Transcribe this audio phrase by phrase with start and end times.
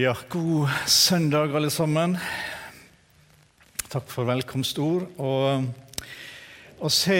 [0.00, 2.14] Ja, god søndag, alle sammen.
[3.92, 5.02] Takk for velkomstord.
[5.20, 5.66] Og
[6.80, 7.18] å se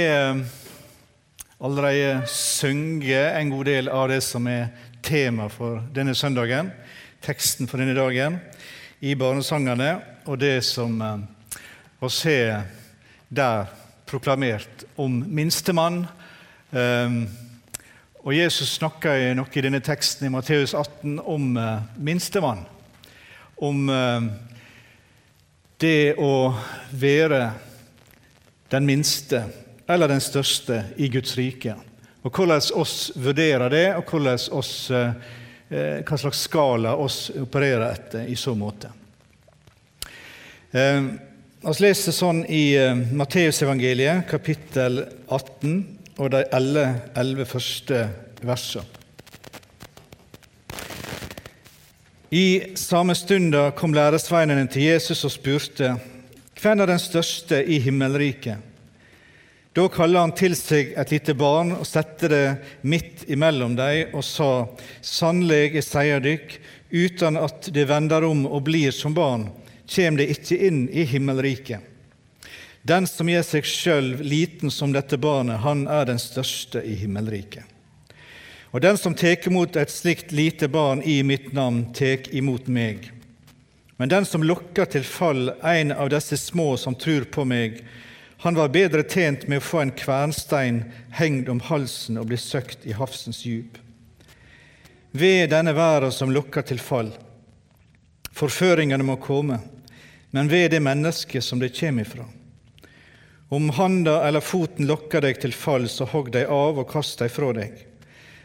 [1.61, 4.71] allerede synge en god del av det som er
[5.05, 6.71] tema for denne søndagen,
[7.21, 8.41] teksten for denne dagen,
[9.05, 9.91] i barnesangene,
[10.25, 12.39] og det som å se
[13.29, 13.69] der
[14.09, 16.07] proklamert om minstemann.
[16.73, 17.27] Um,
[18.21, 22.67] og Jesus snakker noe i denne teksten i Matteus 18 om eh, minstemann.
[23.65, 24.27] Om eh,
[25.81, 26.53] det å
[27.01, 27.39] være
[28.71, 29.41] den minste
[29.89, 31.79] eller den største i Guds rike.
[32.21, 34.13] Og hvordan oss vurderer det, og
[34.59, 38.91] oss, eh, hva slags skala oss opererer etter i så måte.
[40.71, 42.77] Vi leser sånn i
[43.17, 48.05] Matteusevangeliet, kapittel 18 og de elleve første
[48.45, 48.85] versene.
[52.31, 55.97] I samme stunda kom læresveinene til Jesus og spurte,
[56.61, 58.61] hvem er den største i himmelriket?
[59.75, 62.47] Da kaller han til seg et lite barn og setter det
[62.87, 64.51] midt imellom dem og sa,
[65.03, 66.57] Sannelig, jeg sier dykk,
[66.91, 69.49] uten at det vender om og blir som barn,
[69.91, 71.90] kommer det ikke inn i himmelriket.
[72.83, 77.65] Den som gjør seg sjøl liten som dette barnet, han er den største i himmelriket.
[78.71, 83.11] Og den som tar imot et slikt lite barn i mitt navn, tek imot meg.
[83.99, 87.83] Men den som lokker til fall en av disse små som tror på meg,
[88.41, 90.85] han var bedre tjent med å få en kvernstein
[91.19, 93.77] hengt om halsen og bli søkt i havsens djup.
[95.13, 97.11] Ved denne verden som lokker til fall.
[98.33, 99.59] Forføringene må komme,
[100.31, 102.25] men ved det mennesket som det kommer ifra.
[103.53, 107.33] Om handa eller foten lokker deg til fall, så hogg deg av og kast deg
[107.35, 107.73] fra deg.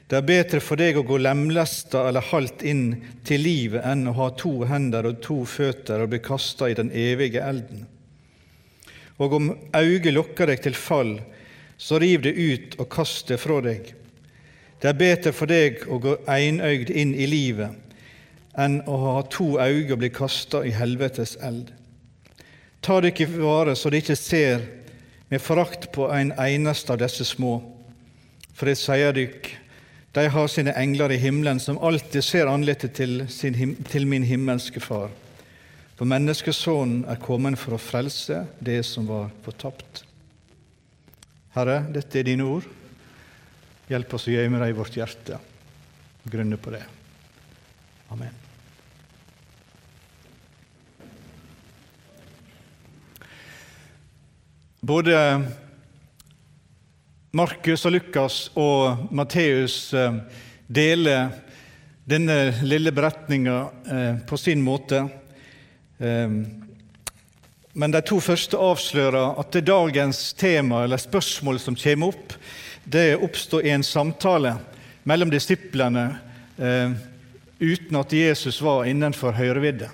[0.10, 2.88] Det er bedre for deg å gå lemlesta eller halvt inn
[3.26, 6.90] til livet enn å ha to hender og to føtter og bli kasta i den
[6.90, 7.84] evige elden.
[9.22, 11.20] Og om øyet lokker deg til fall,
[11.78, 13.92] så riv det ut og kast det fra deg.
[14.82, 17.78] Det er bedre for deg å gå einøgd inn i livet
[18.58, 21.70] enn å ha to øyne og bli kasta i helvetes eld.
[22.82, 24.66] Ta ikke vare så dere ikke ser
[25.30, 27.58] med forakt på en eneste av disse små.
[28.56, 29.52] For jeg sier dykk,
[30.16, 35.12] de har sine engler i himmelen, som alltid ser ansiktet til, til, min himmelske Far.
[35.96, 40.04] For menneskesonen er kommet for å frelse det som var fortapt.
[41.56, 42.68] Herre, dette er dine ord.
[43.92, 45.40] Hjelp oss å gjemme dem i vårt hjerte
[46.26, 46.84] grunne på det.
[48.12, 48.45] Amen.
[54.86, 55.42] Både
[57.32, 60.18] Markus og Lukas og Matteus eh,
[60.68, 61.32] deler
[62.06, 63.56] denne lille beretninga
[63.90, 65.00] eh, på sin måte.
[65.98, 66.36] Eh,
[67.74, 72.36] men de to første avslører at det dagens tema eller spørsmål som kommer opp,
[72.84, 74.52] det oppstår i en samtale
[75.10, 76.04] mellom disiplene
[77.58, 79.90] uten at Jesus var innenfor høyrevidde.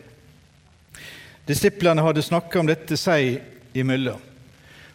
[1.47, 3.39] Disiplene hadde snakka om dette seg
[3.73, 4.27] imellom.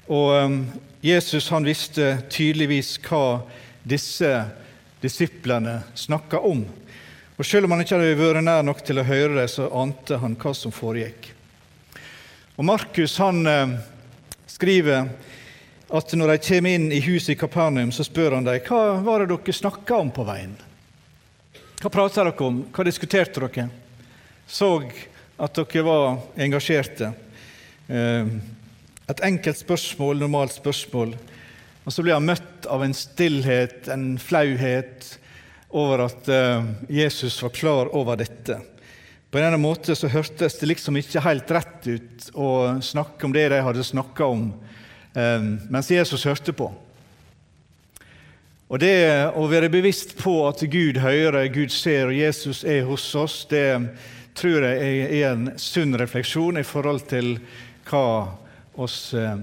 [0.07, 0.59] Og um,
[1.03, 3.43] Jesus han visste tydeligvis hva
[3.83, 4.31] disse
[5.03, 6.65] disiplene snakka om.
[7.37, 10.19] Og Selv om han ikke hadde vært nær nok til å høre det, så ante
[10.23, 11.33] han hva som foregikk.
[12.57, 13.75] Og Markus han eh,
[14.49, 15.11] skriver
[15.87, 19.23] at når de kommer inn i huset i Kapernaum, så spør han dem hva var
[19.23, 20.57] det dere snakka om på veien.
[21.83, 22.63] Hva prata dere om?
[22.73, 23.69] Hva diskuterte dere?
[24.49, 24.71] Så
[25.37, 27.13] at dere var engasjerte.
[27.87, 28.33] Eh,
[29.07, 31.15] et enkelt spørsmål, normalt spørsmål,
[31.87, 35.13] og så blir han møtt av en stillhet, en flauhet,
[35.77, 38.57] over at uh, Jesus var klar over dette.
[39.31, 42.49] På denne måten så hørtes det liksom ikke helt rett ut å
[42.83, 44.49] snakke om det de hadde snakka om,
[45.13, 46.71] um, mens Jesus hørte på.
[48.67, 48.97] Og Det
[49.39, 53.69] å være bevisst på at Gud hører, Gud ser og Jesus er hos oss, det
[54.35, 57.37] tror jeg er en sunn refleksjon i forhold til
[57.87, 58.07] hva
[58.77, 59.39] oss eh,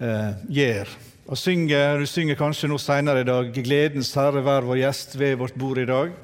[0.00, 0.90] eh, gjør.
[1.28, 5.36] Og synger, Du synger kanskje noe senere i dag 'Gledens Herre, vær vår gjest ved
[5.36, 6.14] vårt bord i dag'.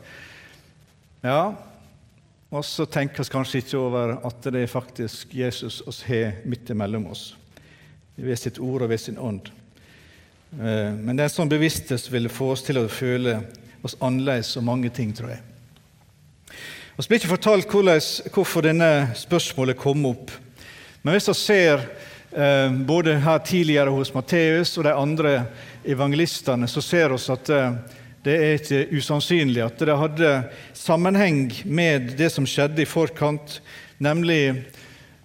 [1.25, 1.55] Ja,
[2.51, 6.71] og så tenker vi kanskje ikke over at det er faktisk Jesus oss har midt
[6.71, 7.35] imellom oss,
[8.17, 9.51] ved sitt ord og ved sin ånd.
[10.61, 13.41] Eh, men det er en sånn bevissthet vil få oss til å føle
[13.83, 15.43] oss annerledes om mange ting, tror jeg.
[16.95, 17.73] Vi blir ikke fortalt
[18.31, 20.31] hvorfor denne spørsmålet kom opp.
[21.05, 21.83] Men hvis vi ser
[22.33, 25.35] eh, både her tidligere hos Matteus og de andre
[25.85, 27.75] evangelistene, så ser vi at eh,
[28.25, 30.31] det er ikke usannsynlig at det hadde
[30.73, 33.59] sammenheng med det som skjedde i forkant,
[34.01, 34.65] nemlig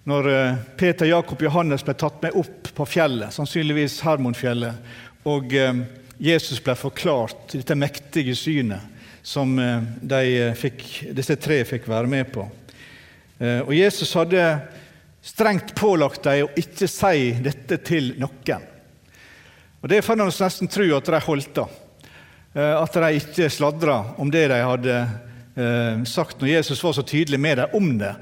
[0.04, 4.92] når eh, Peter, Jakob og Johannes ble tatt med opp på fjellet, sannsynligvis Hermonfjellet,
[5.28, 5.80] og eh,
[6.20, 10.84] Jesus ble forklart dette mektige synet som eh, fikk,
[11.16, 12.44] disse tre fikk være med på.
[13.40, 14.42] Og Jesus hadde
[15.22, 18.66] strengt pålagt dem å ikke si dette til noen.
[19.80, 21.66] Og Det får en nesten tro at de holdt det.
[22.54, 24.96] At de ikke sladra om det de hadde
[26.08, 28.14] sagt når Jesus var så tydelig med dem om det.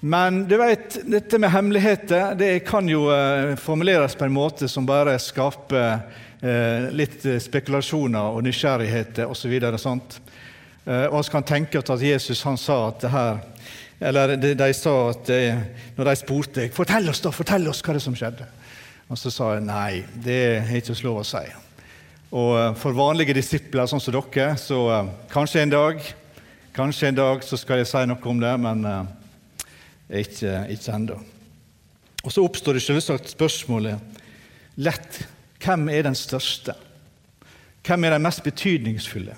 [0.00, 4.86] Men du vet, dette med hemmeligheter det kan jo eh, formuleres på en måte som
[4.88, 5.98] bare skaper
[6.40, 9.30] eh, litt spekulasjoner og nysgjerrigheter osv.
[9.30, 9.80] Og, så videre,
[11.10, 13.42] og vi kan tenke oss at Jesus han sa at det her
[14.00, 15.28] Eller de, de sa at
[15.96, 18.46] når de spurte fortell oss da, fortell oss hva det som skjedde.
[19.10, 21.42] Og så sa jeg nei, det er ikke lov å si.
[22.30, 26.04] Og eh, for vanlige disipler sånn som dere, så eh, kanskje en dag
[26.76, 29.08] kanskje en dag så skal jeg si noe om det, men eh,
[30.22, 31.18] ikke, ikke ennå.
[32.20, 34.20] Og så oppstår det selvsagt spørsmålet
[34.80, 35.24] lett
[35.60, 36.76] hvem er den største?
[37.84, 39.34] Hvem er den mest betydningsfulle?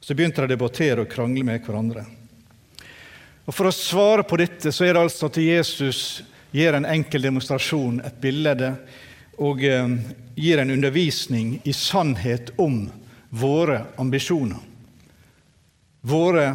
[0.00, 2.04] Så begynte de å debattere og krangle med hverandre.
[3.44, 6.00] Og For å svare på dette så er det altså at Jesus
[6.54, 8.70] gir en enkel demonstrasjon, et bilde,
[9.42, 9.96] og eh,
[10.38, 12.86] gir en undervisning i sannhet om
[13.34, 14.62] våre ambisjoner.
[16.00, 16.46] Våre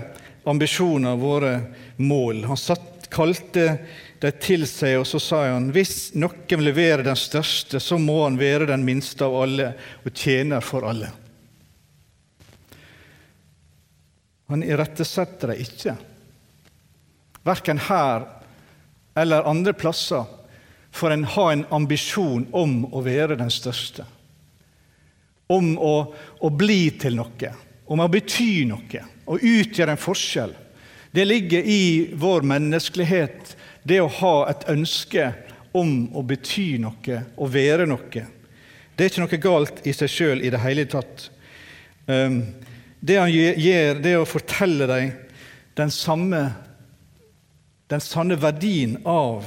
[0.47, 1.53] ambisjoner, våre
[1.97, 2.45] mål.
[2.47, 3.79] Han satt, kalte
[4.21, 8.21] de til seg, og så sa han hvis noen vil levere den største, så må
[8.23, 9.71] han være den minste av alle
[10.03, 11.09] og tjener for alle.
[14.49, 15.95] Han irettesetter dem ikke,
[17.47, 18.27] verken her
[19.19, 20.25] eller andre plasser,
[20.91, 24.05] for en ha en ambisjon om å være den største.
[25.49, 25.93] Om å,
[26.39, 27.51] å bli til noe,
[27.89, 30.53] om å bety noe å utgjøre en forskjell.
[31.11, 35.31] Det ligger i vår menneskelighet, det å ha et ønske
[35.77, 38.25] om å bety noe å være noe.
[38.95, 41.29] Det er ikke noe galt i seg sjøl i det hele tatt.
[42.09, 42.41] Ehm,
[42.99, 45.13] det han gjør, det er å fortelle dem
[45.77, 46.41] den samme
[47.89, 49.45] den sanne verdien av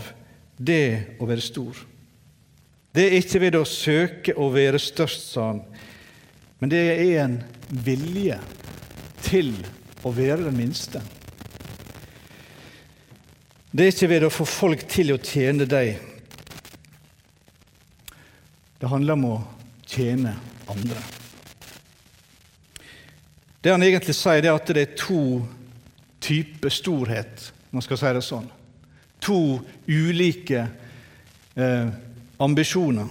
[0.58, 1.78] det å være stor.
[2.92, 5.62] Det er ikke ved å søke å være størst, sa han,
[6.60, 7.38] men det er en
[7.86, 8.36] vilje
[9.24, 9.54] til
[10.04, 11.00] å være den minste.
[13.72, 15.94] Det er ikke ved å få folk til å tjene deg.
[18.82, 19.36] Det handler om å
[19.88, 20.34] tjene
[20.68, 21.00] andre.
[23.62, 25.22] Det han egentlig sier, er at det er to
[26.22, 28.48] typer storhet, man skal si det sånn.
[29.24, 29.38] To
[29.88, 30.66] ulike
[31.56, 31.88] eh,
[32.42, 33.08] ambisjoner.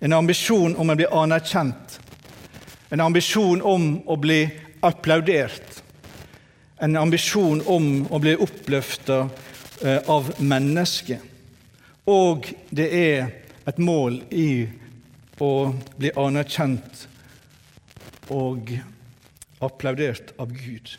[0.00, 1.96] En ambisjon om å bli anerkjent.
[2.94, 4.44] En ambisjon om å bli
[4.86, 5.82] applaudert.
[6.80, 9.24] En ambisjon om å bli oppløfta
[9.82, 11.26] eh, av mennesket.
[12.06, 13.26] Og det er
[13.66, 14.68] et mål i
[15.42, 15.52] å
[15.98, 17.06] bli anerkjent
[18.30, 18.70] og
[19.60, 20.94] applaudert av Gud.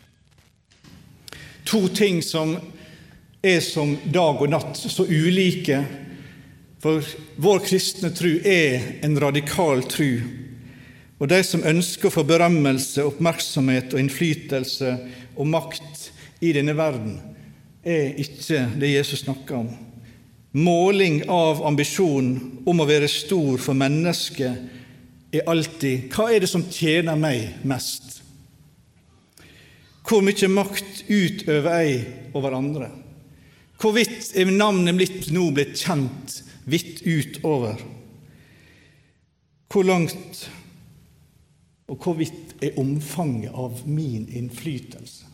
[1.72, 2.56] To ting som
[3.42, 5.82] er som dag og natt, så ulike.
[6.82, 7.02] For
[7.42, 10.42] vår kristne tru er en radikal tru
[11.22, 14.88] og de som ønsker å få berømmelse, oppmerksomhet og innflytelse
[15.38, 16.08] og makt
[16.42, 17.20] i denne verden,
[17.86, 19.68] er ikke det Jesus snakker om.
[20.58, 26.66] Måling av ambisjonen om å være stor for mennesket er alltid hva er det som
[26.66, 28.18] tjener meg mest?
[30.02, 32.02] Hvor mye makt utøver jeg
[32.34, 32.90] over andre?
[33.82, 36.36] Hvorvidt er navnet mitt nå blitt kjent
[36.70, 37.80] vidt utover?
[39.72, 40.44] Hvor langt
[41.90, 45.26] og hvorvidt er omfanget av min innflytelse?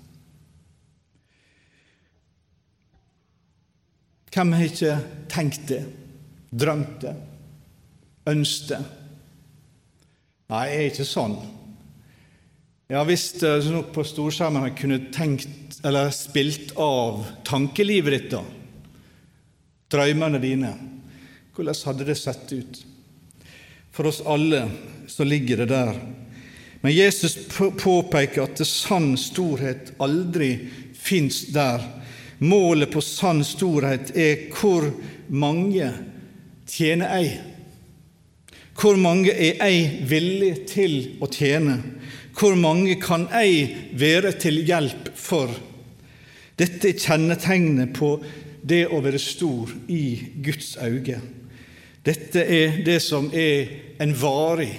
[4.33, 4.97] Hvem har ikke
[5.29, 5.83] tenkt det,
[6.49, 7.15] drømt det,
[8.33, 8.81] ønsket det?
[10.49, 11.37] Nei, jeg er ikke sånn.
[12.91, 18.39] Ja, Hvis du på storskjermen kunne tenkt eller spilt av tankelivet ditt, da,
[19.93, 20.71] drømmene dine,
[21.53, 22.79] hvordan hadde det sett ut?
[23.93, 24.63] For oss alle
[25.05, 26.01] så ligger det der
[26.81, 27.37] Men Jesus
[27.83, 30.55] påpeker at sann storhet aldri
[30.97, 31.85] fins der.
[32.39, 34.89] Målet på sann storhet er hvor
[35.29, 35.93] mange
[36.65, 37.37] tjener ei.
[38.81, 41.83] Hvor mange er ei villig til å tjene?
[42.39, 45.51] Hvor mange kan jeg være til hjelp for?
[46.59, 48.13] Dette er kjennetegnet på
[48.63, 50.05] det å være stor i
[50.45, 51.19] Guds øyne.
[52.07, 54.71] Dette er det som er en varig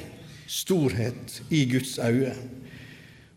[0.48, 2.36] storhet i Guds øyne.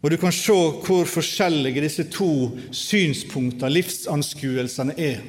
[0.03, 5.21] Og Du kan se hvor forskjellige disse to synspunktene, livsanskuelsene, er,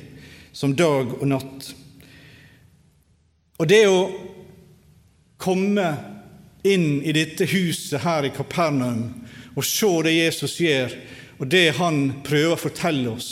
[0.54, 1.74] som dag og natt.
[3.58, 4.00] Og det å
[5.38, 6.13] komme
[6.64, 9.10] inn i dette huset her i Kapernaum
[9.54, 10.94] og se det Jesus gjør,
[11.38, 13.32] og det han prøver å fortelle oss,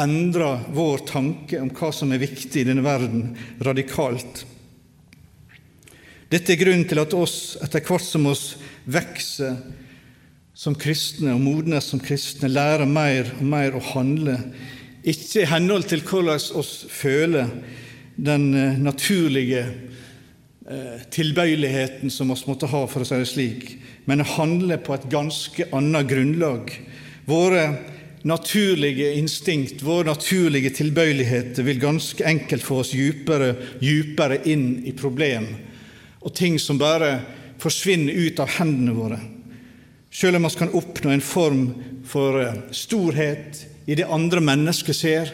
[0.00, 3.30] endrer vår tanke om hva som er viktig i denne verden,
[3.64, 4.42] radikalt.
[6.32, 8.44] Dette er grunnen til at oss, etter hvert som oss
[8.84, 9.56] vokser
[10.54, 14.36] som kristne og modnes som kristne, lærer mer og mer å handle,
[15.04, 17.50] ikke i henhold til hvordan oss føler
[18.16, 19.64] den eh, naturlige
[20.64, 23.66] tilbøyeligheten som vi måtte ha, for å si det slik,
[24.08, 26.70] men å handle på et ganske annet grunnlag.
[27.28, 27.66] Våre
[28.24, 33.52] naturlige instinkt, våre naturlige tilbøyeligheter vil ganske enkelt få oss djupere,
[33.84, 35.50] djupere inn i problem
[36.24, 37.18] og ting som bare
[37.60, 39.18] forsvinner ut av hendene våre.
[40.14, 41.64] Selv om vi kan oppnå en form
[42.08, 45.32] for eh, storhet i det andre mennesket ser,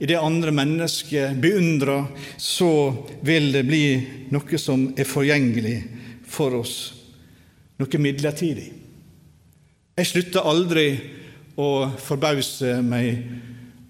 [0.00, 2.06] i det andre mennesket beundrer,
[2.40, 3.84] så vil det bli
[4.32, 5.76] noe som er forgjengelig
[6.24, 6.76] for oss,
[7.76, 8.70] noe midlertidig.
[10.00, 10.86] Jeg slutter aldri
[11.60, 13.20] å forbause meg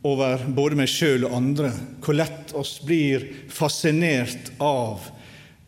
[0.03, 1.71] over både meg sjøl og andre,
[2.03, 5.07] hvor lett oss blir fascinert av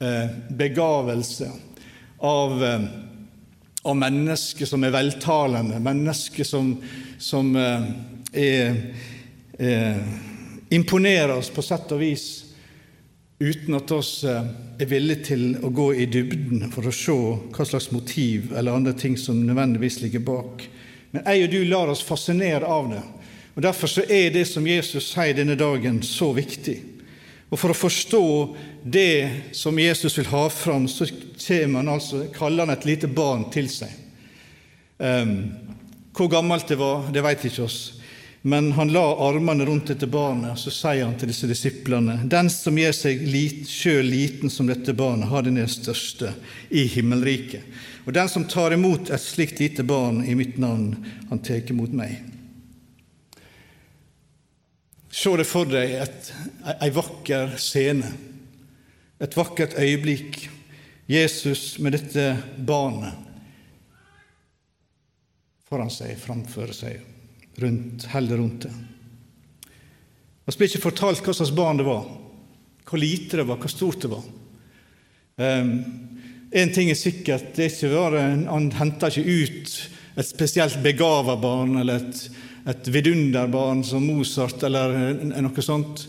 [0.03, 1.53] eh, begavelse,
[2.19, 2.89] av, eh,
[3.87, 6.75] av mennesker som er veltalende, mennesker som,
[7.23, 7.87] som er,
[8.35, 8.77] er
[9.63, 10.21] eh,
[10.73, 12.27] imponerer oss på sett og vis
[13.43, 14.45] uten at oss eh,
[14.79, 17.17] er villige til å gå i dybden for å se
[17.53, 20.63] hva slags motiv eller andre ting som nødvendigvis ligger bak.
[21.13, 23.03] Men jeg og du lar oss fascinere av det.
[23.53, 26.79] Og Derfor så er det som Jesus sier denne dagen, så viktig.
[27.53, 28.27] Og For å forstå
[28.83, 31.05] det som Jesus vil ha fram, så
[31.51, 33.91] han altså, kaller han et lite barn til seg.
[34.97, 35.51] Um,
[36.17, 37.81] hvor gammelt det var, det vet ikke oss.
[38.45, 42.79] Men han la armene rundt dette barnet, så sier han til disse disiplene.: Den som
[42.79, 46.33] gjør seg lit, sjøl liten som dette barnet, har den største
[46.69, 47.63] i himmelriket.
[48.03, 50.97] Og den som tar imot et slikt lite barn i mitt navn,
[51.31, 52.19] han tar imot meg.
[55.13, 56.33] Se deg for deg et,
[56.81, 58.11] ei vakker scene,
[59.23, 60.49] et vakkert øyeblikk.
[61.07, 63.15] Jesus med dette barnet
[65.69, 67.12] foran seg, framfor seg
[67.57, 68.73] rundt, heller rundt det.
[70.47, 72.07] Vi blir ikke fortalt hva slags barn det var,
[72.89, 74.25] hvor lite det var, hvor stort det var.
[75.39, 75.71] Um,
[76.53, 79.77] en ting er sikkert, det er ikke bare, han henter ikke ut
[80.21, 82.27] et spesielt begava barn eller et,
[82.69, 86.05] et vidunderbarn som Mozart eller noe sånt.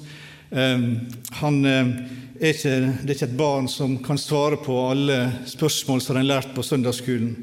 [0.50, 1.06] Um,
[1.40, 1.96] han, um,
[2.42, 6.24] er ikke, det er ikke et barn som kan svare på alle spørsmål som en
[6.24, 7.36] har lært på søndagsskolen.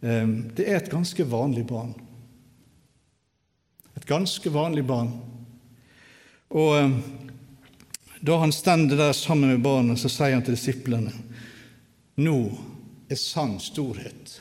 [0.00, 1.92] Det er et ganske vanlig barn.
[4.00, 5.12] Et ganske vanlig barn.
[6.56, 6.94] Og eh,
[8.20, 11.12] da han stender der sammen med barnet, så sier han til disiplene
[12.20, 12.36] Nå
[13.10, 14.40] er sann storhet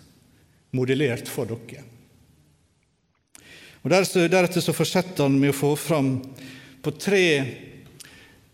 [0.76, 1.86] modellert for dere.
[3.80, 6.18] Og Deretter så fortsetter han med å få fram
[6.84, 7.26] på tre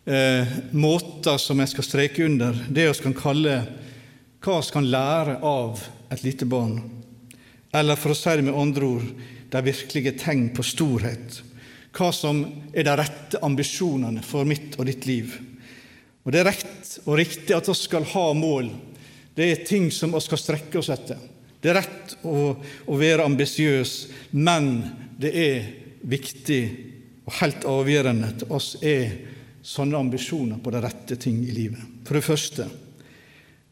[0.05, 3.55] eh, måter som jeg skal streke under, det vi kan kalle
[4.45, 5.81] hva vi kan lære av
[6.13, 6.77] et lite barn.
[7.73, 11.41] Eller for å si det med andre ord de virkelige tegn på storhet,
[11.95, 12.41] hva som
[12.75, 15.37] er de rette ambisjonene for mitt og ditt liv.
[16.25, 18.71] Og Det er rett og riktig at vi skal ha mål.
[19.35, 21.19] Det er ting som vi skal strekke oss etter.
[21.61, 22.55] Det er rett å,
[22.91, 23.93] å være ambisiøs,
[24.37, 24.73] men
[25.17, 25.69] det er
[26.05, 26.61] viktig
[27.25, 29.15] og helt avgjørende at oss er
[29.65, 31.81] sånne ambisjoner på de rette ting i livet.
[32.05, 32.67] For det første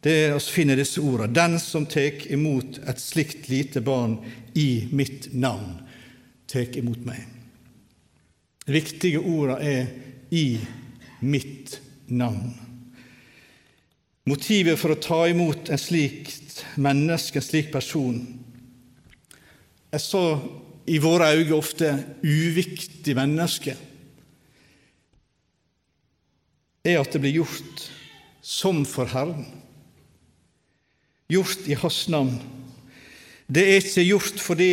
[0.04, 1.32] det er å finne disse ordene.
[1.32, 4.18] Den som tek imot et slikt lite barn
[4.60, 5.78] i mitt navn,
[6.52, 7.24] tek imot meg.
[8.68, 9.88] De viktige ordene er
[10.32, 10.60] 'i
[11.22, 12.54] mitt navn'.
[14.26, 18.40] Motivet for å ta imot en slikt menneske, en slik person,
[19.92, 20.40] er så
[20.88, 23.78] i våre øyne ofte uviktig menneske,
[26.86, 27.92] er at det blir gjort
[28.42, 29.63] som for Herren
[31.32, 32.38] gjort i Hans navn.
[33.48, 34.72] Det er ikke gjort fordi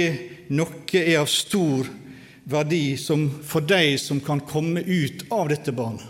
[0.55, 1.89] noe er av stor
[2.51, 6.07] verdi for deg som kan komme ut av dette barnet.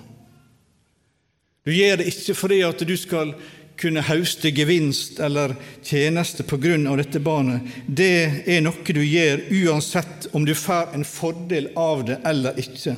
[1.64, 3.35] Du gjør det ikke fordi at du skal
[3.80, 5.54] kunne hauste gevinst eller
[5.85, 7.64] tjeneste på grunn av dette barnet.
[7.87, 12.97] Det er noe du gjør uansett om du får en fordel av det eller ikke.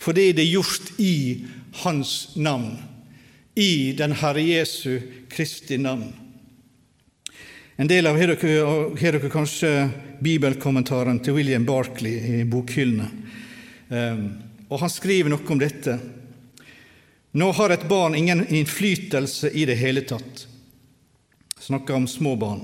[0.00, 1.14] Fordi det er gjort i
[1.84, 2.72] Hans navn,
[3.54, 4.98] i den Herre Jesu
[5.30, 6.08] Kristi navn.
[7.80, 8.26] En del av har
[9.00, 9.68] dere, kanskje
[10.20, 13.06] bibelkommentaren til William Barkley i bokhyllene.
[13.88, 14.26] Ehm,
[14.68, 15.94] og Han skriver noe om dette.
[17.32, 20.44] Nå har et barn ingen innflytelse i det hele tatt.
[21.56, 22.60] Snakker om små barn.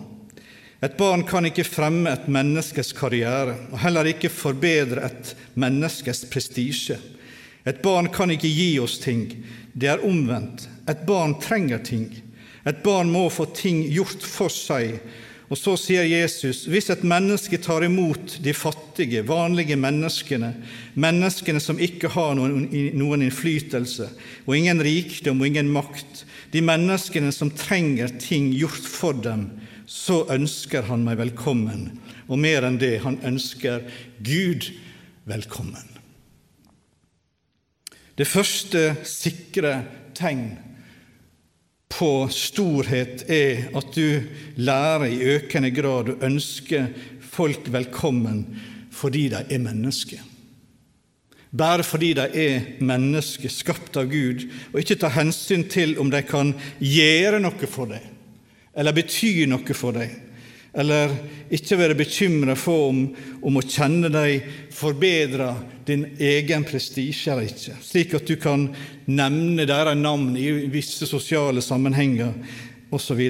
[0.84, 7.00] Et barn kan ikke fremme et menneskes karriere, og heller ikke forbedre et menneskes prestisje.
[7.64, 9.30] Et barn kan ikke gi oss ting.
[9.72, 10.68] Det er omvendt.
[10.84, 12.10] Et barn trenger ting.
[12.66, 14.98] Et barn må få ting gjort for seg,
[15.46, 20.50] og så sier Jesus hvis et menneske tar imot de fattige, vanlige menneskene,
[20.98, 22.66] menneskene som ikke har noen,
[22.98, 24.08] noen, innflytelse
[24.42, 29.52] og ingen rikdom og ingen makt, de menneskene som trenger ting gjort for dem,
[29.86, 31.92] så ønsker han meg velkommen.
[32.26, 33.86] Og mer enn det, han ønsker
[34.26, 34.66] Gud
[35.30, 35.94] velkommen.
[38.18, 39.84] Det første sikre
[40.16, 40.56] tegn
[41.96, 44.20] på storhet er at du
[44.60, 46.82] lærer i økende grad å ønske
[47.24, 48.44] folk velkommen
[48.96, 50.20] fordi de er mennesker.
[51.56, 56.20] Bare fordi de er mennesker, skapt av Gud, og ikke ta hensyn til om de
[56.26, 58.04] kan gjøre noe for deg,
[58.76, 60.25] eller bety noe for deg
[60.76, 61.12] eller
[61.56, 62.98] ikke være bekymra for om,
[63.40, 64.44] om, å kjenne deg
[64.76, 65.48] forbedre
[65.88, 68.68] din egen prestisje eller ikke, slik at du kan
[69.08, 72.34] nevne deres navn i visse sosiale sammenhenger
[72.92, 73.22] osv.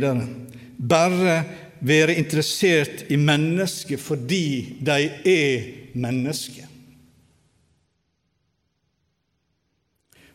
[0.77, 1.39] Bare
[1.87, 6.65] være interessert i mennesket fordi de er mennesker.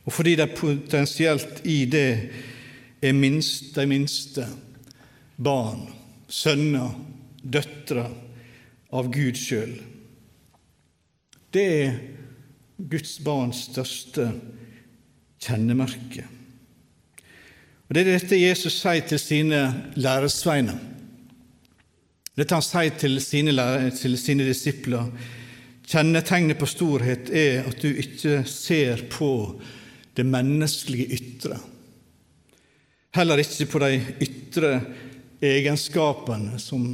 [0.02, 2.12] Og fordi de potensielt i det
[3.02, 4.47] er minst, de minste
[5.38, 5.89] barn
[6.32, 6.96] sønner,
[7.44, 8.06] døtre
[8.96, 9.74] av Gud sjøl.
[11.52, 11.98] Det er
[12.91, 14.30] Guds barns største
[15.41, 16.24] kjennemerke.
[17.88, 19.62] Og Det er dette Jesus sier til sine
[20.00, 20.78] læresveiner.
[22.39, 23.52] Dette han sier til sine,
[23.91, 25.10] til sine disipler.
[25.91, 29.60] Kjennetegnet på storhet er at du ikke ser på
[30.15, 31.60] det menneskelige ytre.
[33.12, 34.72] Heller ikke på de ytre
[35.41, 36.86] egenskapene som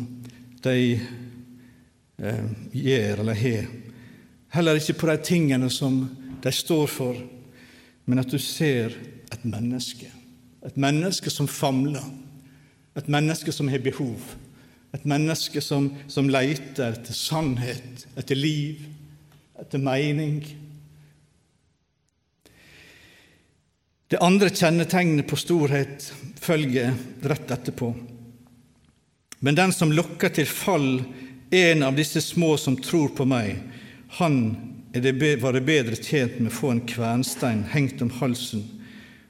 [0.63, 3.67] de eh, gjør eller har.
[4.55, 5.99] Heller ikke på de tingene som
[6.43, 7.19] de står for,
[8.07, 8.95] men at du ser
[9.33, 10.07] et menneske.
[10.65, 12.03] Et menneske som famler,
[12.97, 14.21] et menneske som har behov.
[14.95, 18.85] Et menneske som, som leter etter sannhet, etter liv,
[19.59, 20.39] etter mening.
[24.07, 26.07] Det andre kjennetegnet på storhet
[26.39, 26.95] følger
[27.27, 27.91] rett etterpå.
[29.39, 31.03] Men den som lokker til fall
[31.53, 33.59] en av disse små som tror på meg,
[34.17, 34.39] han
[34.91, 38.63] det, var det bedre tjent med å få en kvernstein hengt om halsen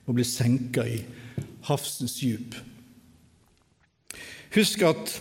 [0.08, 1.02] og bli senka i
[1.68, 2.56] havsens djup.
[4.56, 5.18] Husk at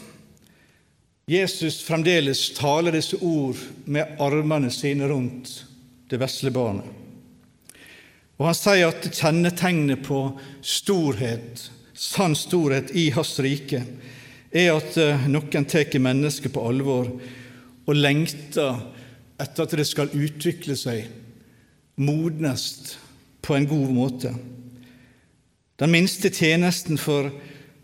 [1.27, 3.59] Jesus fremdeles taler disse ord
[3.90, 5.64] med armene sine rundt
[6.07, 6.87] det vesle barnet.
[8.37, 10.20] Og han sier at kjennetegnet på
[10.62, 11.64] storhet,
[11.96, 13.81] sann storhet i Hans rike,
[14.52, 17.09] er at eh, noen tar mennesket på alvor
[17.87, 18.78] og lengter
[19.40, 21.06] etter at det skal utvikle seg,
[21.96, 22.96] modnes
[23.44, 24.32] på en god måte.
[25.76, 27.28] Den minste tjenesten for,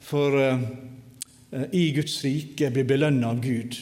[0.00, 0.62] for uh,
[1.76, 3.76] i Guds rike blir belønnet av Gud.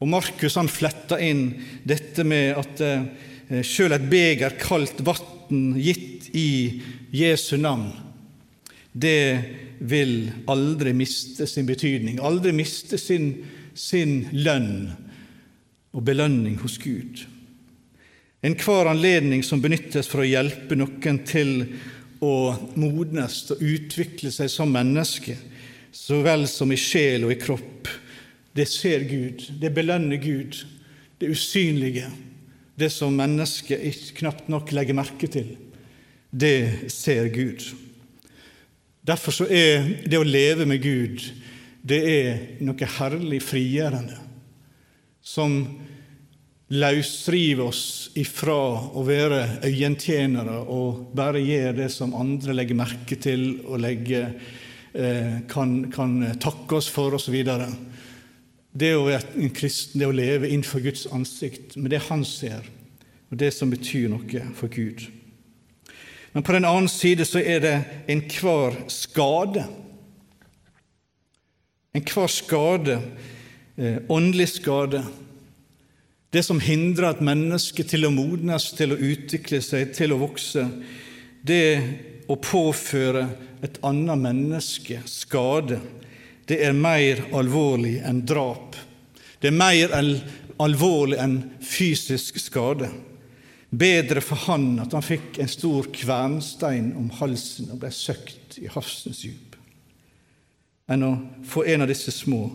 [0.00, 1.46] Og Markus han fletter inn
[1.88, 6.80] dette med at uh, sjøl et beger kaldt vann gitt i
[7.16, 7.88] Jesu navn,
[8.92, 9.42] det
[9.78, 13.32] vil aldri miste sin betydning, aldri miste sin,
[13.74, 14.90] sin lønn
[15.94, 17.24] og belønning hos Gud.
[18.42, 21.54] Enhver anledning som benyttes for å hjelpe noen til
[22.24, 22.34] å
[22.76, 25.36] modnes og utvikle seg som menneske,
[25.92, 27.88] så vel som i sjel og i kropp,
[28.56, 30.56] det ser Gud, det belønner Gud,
[31.20, 32.08] det usynlige,
[32.80, 35.52] det som mennesket knapt nok legger merke til.
[36.30, 37.64] Det ser Gud.
[39.10, 41.24] Derfor så er det å leve med Gud
[41.80, 44.18] det er noe herlig frigjørende
[45.24, 45.54] som
[46.70, 47.84] løsriver oss
[48.20, 48.56] ifra
[48.94, 54.34] å være øyentjenere og bare gjøre det som andre legger merke til og legger,
[54.94, 57.40] eh, kan, kan takke oss for osv.
[58.70, 62.62] det å være en kristen, det å leve innenfor Guds ansikt med det han ser,
[63.30, 65.08] og det som betyr noe for Gud.
[66.32, 67.76] Men på den annen side så er det
[68.10, 69.64] enhver skade.
[71.94, 73.00] Enhver skade,
[73.76, 75.02] eh, åndelig skade,
[76.30, 80.62] det som hindrer et menneske til å modnes, til å utvikle seg, til å vokse,
[81.42, 81.82] det
[82.30, 83.24] å påføre
[83.66, 85.80] et annet menneske skade,
[86.46, 88.78] det er mer alvorlig enn drap.
[89.42, 89.90] Det er mer
[90.62, 92.92] alvorlig enn fysisk skade.
[93.70, 98.66] Bedre for han at han fikk en stor kvernstein om halsen og ble søkt i
[98.70, 99.54] havsens djup,
[100.90, 101.12] enn å
[101.46, 102.48] få en av disse små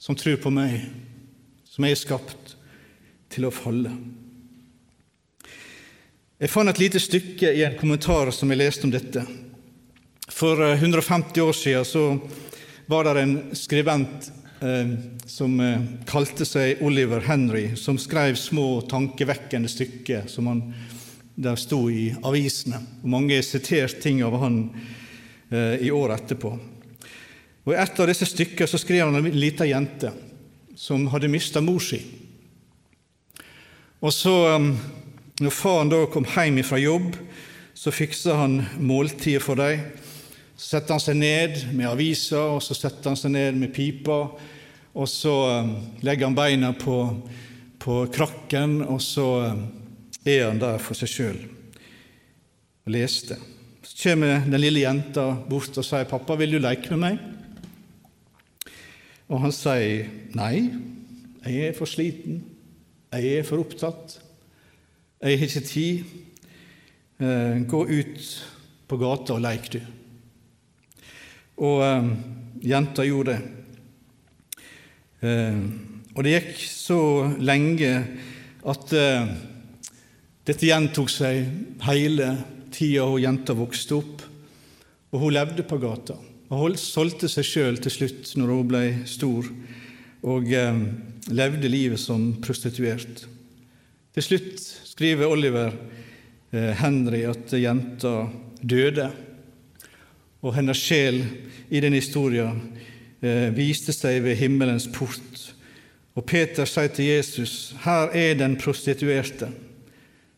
[0.00, 0.86] som tror på meg,
[1.68, 2.54] som jeg er skapt
[3.28, 3.92] til å falle.
[6.38, 9.24] Jeg fant et lite stykke i en kommentar som jeg leste om dette.
[10.32, 12.20] For 150 eh, år siden
[12.88, 14.30] var det en skribent
[15.26, 20.62] som eh, kalte seg Oliver Henry, som skrev små tankevekkende stykker som han,
[21.38, 22.80] der sto i avisene.
[23.02, 24.58] Og mange har sitert ting av han
[25.50, 26.50] eh, i år etterpå.
[27.68, 30.10] Og I et av disse stykkene skrev han om en lita jente
[30.78, 32.00] som hadde mista mor si.
[33.98, 34.34] Og så,
[35.42, 37.16] når faren da kom hjem fra jobb,
[37.74, 39.82] så fiksa han måltidet for dem.
[40.58, 44.24] Så setter han seg ned med aviser, og så setter han seg ned med pipa.
[44.98, 45.68] Og så um,
[46.02, 46.96] legger han beina på,
[47.78, 49.60] på krakken, og så um,
[50.26, 51.38] er han der for seg sjøl
[52.88, 53.36] og leste.
[53.86, 57.20] Så kommer den lille jenta bort og sier, 'Pappa, vil du leke med meg?'
[59.28, 60.72] Og han sier, 'Nei,
[61.44, 62.42] jeg er for sliten.
[63.12, 64.18] Jeg er for opptatt.
[65.22, 66.02] Jeg har ikke tid.
[67.20, 68.26] Eh, gå ut
[68.88, 69.97] på gata og leik, du.'
[71.58, 72.10] Og eh,
[72.70, 74.66] jenta gjorde det.
[75.26, 75.60] Eh,
[76.14, 77.00] og det gikk så
[77.38, 77.92] lenge
[78.68, 78.92] at
[80.48, 81.44] dette gjentok seg
[81.84, 82.32] hele
[82.72, 84.22] tida hun jenta vokste opp,
[85.12, 86.16] og hun levde på gata.
[86.48, 89.48] Og solgte seg sjøl til slutt når hun ble stor,
[90.24, 90.80] og eh,
[91.28, 93.26] levde livet som prostituert.
[94.16, 95.74] Til slutt skriver Oliver
[96.50, 98.14] eh, Henry at jenta
[98.58, 99.10] døde,
[100.42, 101.22] og hennes sjel
[101.70, 102.60] i den historien
[103.22, 105.42] eh, viste seg ved himmelens port.
[106.18, 109.50] Og Peter sier til Jesus, 'Her er den prostituerte.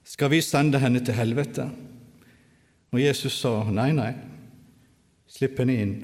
[0.05, 1.71] Skal vi sende henne til helvete?'
[2.93, 4.15] Og Jesus sa, 'Nei, nei,
[5.31, 5.95] Slipp henne inn.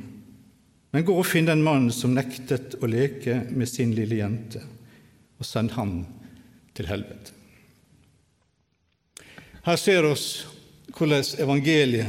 [0.95, 4.63] Men gå og finn den mannen som nektet å leke med sin lille jente,
[5.39, 6.07] og send ham
[6.77, 7.35] til helvete.
[9.67, 10.47] Her ser oss
[10.95, 12.07] hvordan evangeliet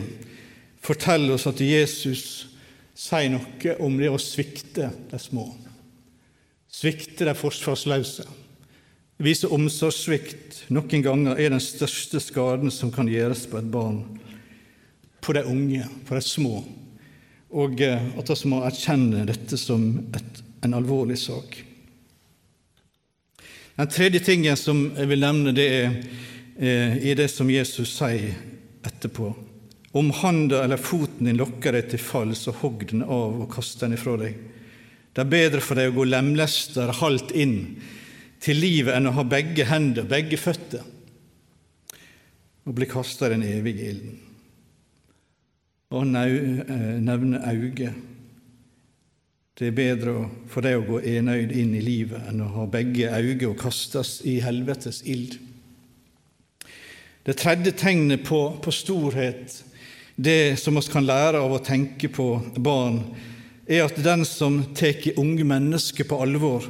[0.87, 2.23] forteller oss at Jesus
[2.97, 5.49] sier noe om det å svikte de små.
[6.71, 8.25] Svikte de forsvarsløse.
[9.21, 14.03] Vise omsorgssvikt noen ganger er den største skaden som kan gjøres på et barn,
[15.21, 16.61] på de unge, på de små
[17.49, 21.57] og eh, at vi må erkjenne dette som et, en alvorlig sak.
[23.77, 25.87] Den tredje tingen som jeg vil nevne, det er
[26.57, 28.33] eh, i det som Jesus sier
[28.87, 29.31] etterpå.
[29.97, 33.81] Om handa eller foten din lokker deg til fall, så hogg den av og kast
[33.81, 34.37] den ifra deg.
[35.13, 37.57] Det er bedre for deg å gå lemlester halvt inn
[38.43, 40.85] til livet enn å ha begge hender, begge føtter,
[42.67, 44.23] og bli kasta i den evige ilden
[45.95, 47.93] og eh, nevne auge.
[49.57, 53.09] Det er bedre for deg å gå enøyd inn i livet enn å ha begge
[53.09, 55.39] øyne og kastes i helvetes ild.
[57.25, 59.63] Det tredje tegnet på, på, storhet,
[60.17, 62.27] det som vi kan lære av å tenke på
[62.57, 63.03] barn,
[63.69, 66.65] er at den som tar unge mennesker på alvor,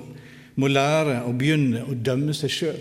[0.58, 2.80] må lære å begynne å dømme seg sjøl.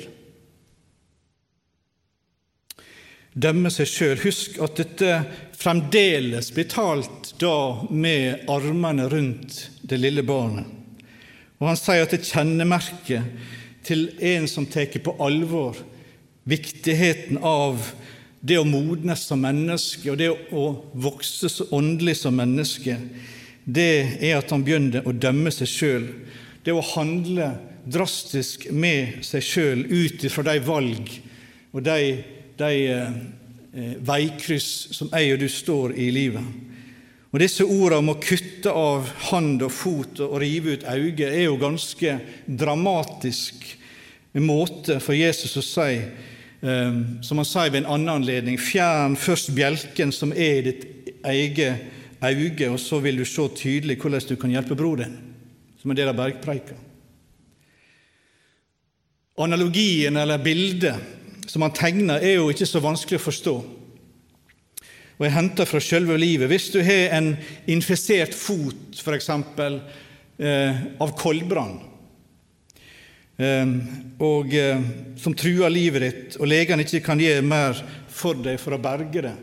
[3.36, 4.16] Dømme seg sjøl.
[4.22, 5.18] Husk at dette
[5.56, 10.64] fremdeles blir talt da med armene rundt det lille barnet.
[11.60, 13.28] Og Han sier at det kjennemerket
[13.86, 15.76] til en som tar på alvor
[16.48, 17.84] viktigheten av
[18.46, 22.98] det å modnes som menneske og det å vokse så åndelig som menneske,
[23.66, 26.04] det er at han begynner å dømme seg sjøl.
[26.62, 27.50] Det å handle
[27.86, 31.10] drastisk med seg sjøl ut ifra de valg
[31.74, 31.98] og de,
[32.58, 36.46] de eh, veikryss som jeg og du står i livet.
[37.34, 41.42] Og Disse ordene om å kutte av hand og fot og rive ut øyne er
[41.48, 42.14] jo ganske
[42.46, 43.66] dramatisk
[44.40, 45.98] måte for Jesus å si,
[47.22, 50.86] som han sier ved en annen anledning, fjern først bjelken som er i ditt
[51.26, 55.14] eget øye, og så vil du se tydelig hvordan du kan hjelpe bror din,
[55.80, 56.74] som en del av bergpreika.
[59.38, 60.96] Analogien eller bildet
[61.46, 63.56] som han tegner, er jo ikke så vanskelig å forstå.
[65.16, 66.50] Og jeg henter fra selve livet.
[66.50, 67.30] Hvis du har en
[67.70, 69.30] infisert fot, f.eks.
[70.36, 71.78] Eh, av koldbrann,
[73.36, 74.80] og, eh,
[75.16, 79.24] som truer livet ditt, og legene ikke kan gjøre mer for deg for å berge
[79.28, 79.34] det,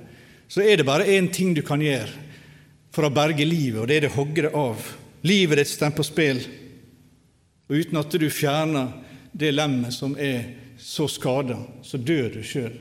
[0.50, 2.10] så er det bare én ting du kan gjøre
[2.94, 4.82] for å berge livet, og det er det å hogge det av.
[5.24, 6.42] Livet ditt står på spill,
[7.70, 8.90] og uten at du fjerner
[9.34, 10.44] det lemmet som er
[10.78, 12.74] så skada, så dør du sjøl.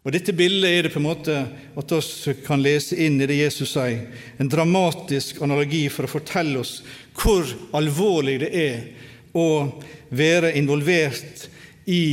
[0.00, 1.34] Og Dette bildet er det på en måte
[1.76, 4.06] at vi kan lese inn i det Jesus sier.
[4.40, 6.78] En dramatisk analogi for å fortelle oss
[7.20, 7.44] hvor
[7.76, 8.78] alvorlig det er
[9.36, 9.48] å
[10.10, 11.46] være involvert
[11.90, 12.04] i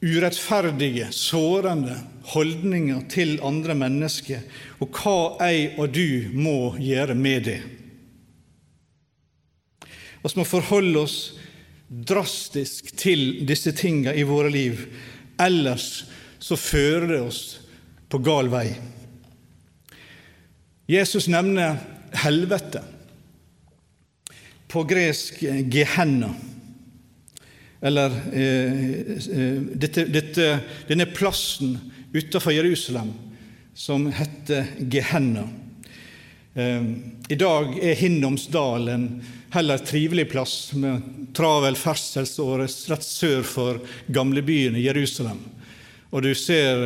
[0.00, 1.96] urettferdige, sårende
[2.32, 4.42] holdninger til andre mennesker,
[4.80, 7.60] og hva jeg og du må gjøre med det.
[10.20, 11.18] Vi må forholde oss
[11.88, 14.84] drastisk til disse tingene i våre liv.
[15.40, 16.04] Ellers
[16.40, 17.42] så fører det oss
[18.10, 18.68] på gal vei.
[20.90, 21.78] Jesus nevner
[22.24, 22.82] helvete,
[24.70, 25.40] på gresk
[25.72, 26.34] gehenna,
[27.80, 30.48] eller eh, eh, dette, dette,
[30.88, 31.78] denne plassen
[32.12, 33.12] utenfor Jerusalem
[33.74, 35.48] som heter Gehenna.
[36.54, 36.82] Eh,
[37.28, 39.06] I dag er Hinnomsdal en
[39.50, 41.02] heller trivelig plass med
[41.34, 45.40] travel ferdselsåre rett sør for gamlebyen i Jerusalem.
[46.10, 46.84] Og du ser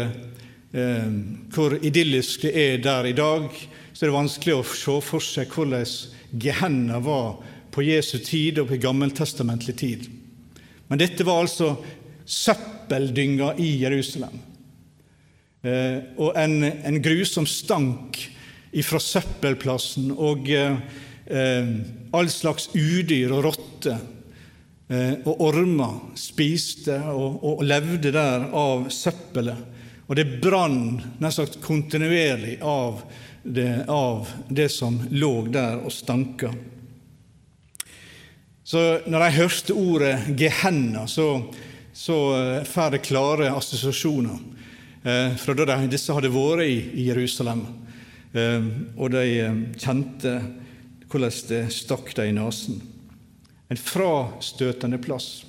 [0.73, 1.11] eh,
[1.53, 3.49] hvor idyllisk det er der i dag,
[3.93, 5.89] så er det vanskelig å se for seg hvordan
[6.41, 7.41] Gehenna var
[7.75, 10.07] på Jesu tid og på gammeltestamentlig tid.
[10.87, 11.75] Men dette var altså
[12.25, 14.39] søppeldynga i Jerusalem.
[15.65, 18.21] Eh, og en, en, grusom stank
[18.77, 20.77] ifra søppelplassen og eh,
[21.27, 21.71] eh
[22.15, 23.97] all slags udyr og rotter
[25.25, 29.65] og ormer spiste og, og, levde der av søppelet.
[30.07, 33.01] Og det brann nær sagt kontinuerlig av
[33.43, 36.53] det, av det som lå der og stanka.
[38.65, 41.45] Så når jeg hørte ordet 'Gehenna', så,
[41.93, 44.39] så eh, får jeg klare assosiasjoner
[45.05, 47.67] eh, fra da disse hadde vært i, Jerusalem.
[48.33, 48.65] Eh,
[48.97, 50.39] og de eh, kjente
[51.13, 52.81] hvordan det stakk dem i nesen
[53.69, 55.45] en frastøtende plass.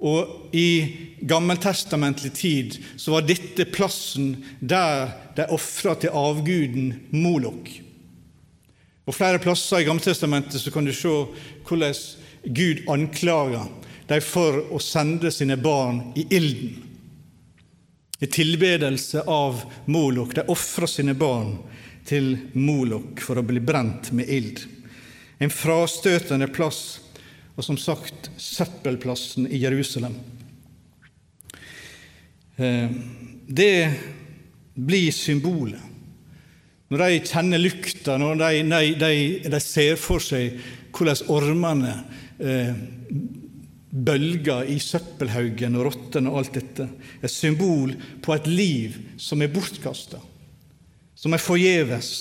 [0.00, 7.68] Og I gammeltestamentlig tid så var dette plassen der de ofra til avguden Molok.
[9.04, 11.12] På flere plasser i Gammeltestamentet så kan du se
[11.66, 11.96] hvordan
[12.44, 13.66] Gud anklager
[14.10, 16.86] dem for å sende sine barn i ilden.
[18.20, 20.34] I tilbedelse av Molok.
[20.36, 21.54] De ofrer sine barn
[22.08, 24.64] til Molok for å bli brent med ild.
[25.40, 27.00] En frastøtende plass
[27.56, 30.14] og som sagt søppelplassen i Jerusalem.
[32.56, 32.90] Eh,
[33.46, 33.92] det
[34.74, 35.80] blir symbolet.
[36.90, 39.12] Når de kjenner lukta, når de, de,
[39.52, 40.56] de ser for seg
[40.96, 41.92] hvordan ormene
[43.90, 46.86] bølger i søppelhaugen og rottene og alt dette,
[47.20, 50.20] et symbol på et liv som er bortkasta,
[51.14, 52.12] som er forgjeves,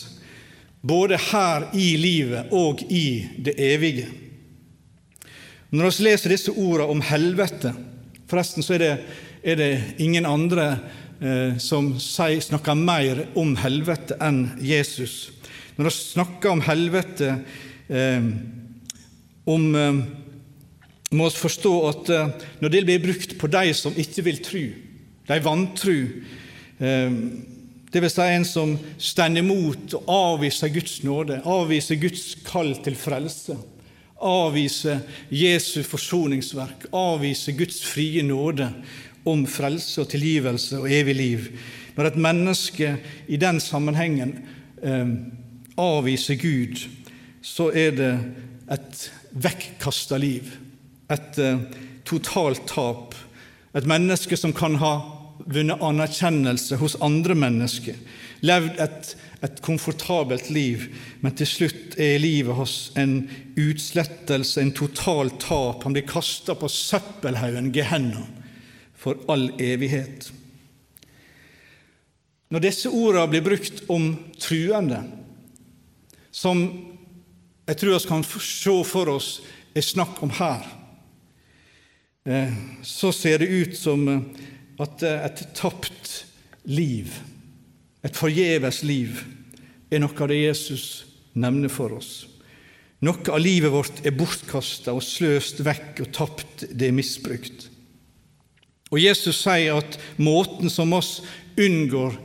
[0.82, 4.08] både her i livet og i det evige.
[5.70, 7.76] Når vi leser disse ordene om helvete
[8.30, 8.94] Forresten så er det,
[9.42, 9.70] er det
[10.06, 10.66] ingen andre
[11.18, 15.32] eh, som sier, snakker mer om helvete enn Jesus.
[15.78, 17.32] Når vi snakker om helvete,
[17.90, 18.28] eh,
[19.50, 20.02] om, eh,
[21.12, 24.66] må vi forstå at eh, når det blir brukt på de som ikke vil tro,
[25.30, 25.40] de
[26.80, 27.18] eh,
[27.90, 32.98] det vil si en som stender imot og avviser Guds nåde, avviser Guds kall til
[32.98, 33.58] frelse
[34.20, 35.00] avviser
[35.32, 38.68] Jesu forsoningsverk, avviser Guds frie nåde
[39.28, 41.48] om frelse og tilgivelse og evig liv.
[41.96, 42.94] Når et menneske
[43.28, 44.36] i den sammenhengen
[45.80, 46.84] avviser Gud,
[47.42, 48.14] så er det
[48.72, 50.52] et vekkkasta liv,
[51.10, 51.63] et eh,
[52.06, 53.15] totalt tap.
[53.78, 54.94] Et menneske som kan ha
[55.46, 57.98] vunnet anerkjennelse hos andre mennesker,
[58.42, 60.89] levd et et komfortabelt liv,
[61.24, 63.22] men til slutt er livet hans en
[63.60, 65.86] utslettelse, en total tap.
[65.86, 68.26] Han blir kasta på søppelhaugen Gehenna
[69.00, 70.28] for all evighet.
[72.52, 74.12] Når disse ordene blir brukt om
[74.42, 75.06] truende,
[76.32, 76.65] som
[77.70, 79.32] jeg tror vi kan se for oss
[79.78, 80.66] er snakk om her,
[82.26, 84.08] eh, så ser det ut som
[84.80, 86.24] at et tapt
[86.66, 87.14] liv
[88.06, 89.20] et forgjeves liv
[89.92, 90.84] er noe av det Jesus
[91.40, 92.28] nevner for oss.
[93.04, 97.68] Noe av livet vårt er bortkasta og sløst vekk og tapt, det er misbrukt.
[98.90, 101.20] Og Jesus sier at måten som oss
[101.60, 102.16] unngår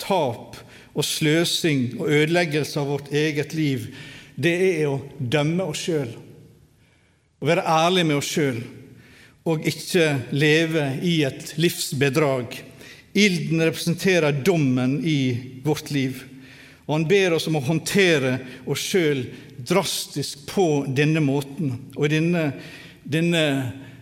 [0.00, 0.58] tap
[0.94, 3.90] og sløsing og ødeleggelse av vårt eget liv,
[4.34, 6.10] det er å dømme oss sjøl.
[7.40, 8.62] Å være ærlig med oss sjøl
[9.44, 12.56] og ikke leve i et livsbedrag.
[13.14, 16.22] Ilden representerer dommen i vårt liv.
[16.86, 21.76] Og Han ber oss om å håndtere oss sjøl drastisk på denne måten.
[21.96, 22.50] Og denne,
[23.04, 23.44] denne,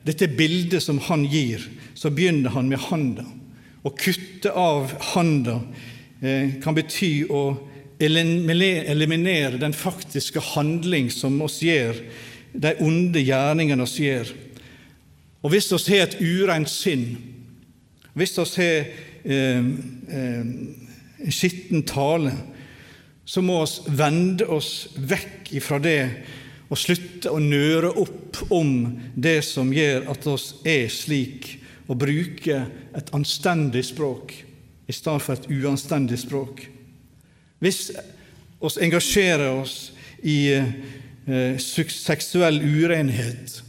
[0.06, 3.26] dette bildet som han gir, så begynner han med handa.
[3.82, 5.58] Å kutte av handa
[6.22, 7.42] eh, kan bety å
[8.02, 11.98] eliminere den faktiske handling som oss gjør,
[12.52, 14.32] de onde gjerningene oss gjør.
[15.42, 17.06] Og hvis vi har et ureint sinn,
[18.14, 18.90] hvis vi har
[19.24, 19.68] eh,
[20.18, 22.34] eh, skitten tale,
[23.24, 26.00] så må vi vende oss vekk ifra det
[26.72, 28.70] og slutte å nøre opp om
[29.14, 31.58] det som gjør at oss er slik,
[31.90, 32.62] og bruke
[32.96, 34.32] et anstendig språk
[34.88, 36.62] i stedet for et uanstendig språk.
[37.62, 37.92] Hvis
[38.62, 39.76] oss engasjerer oss
[40.22, 43.60] i eh, seksuell urenhet,